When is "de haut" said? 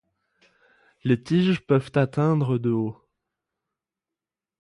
2.57-2.97